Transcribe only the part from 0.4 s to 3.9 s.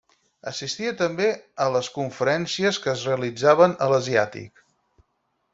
Assistia també a les conferències que es realitzaven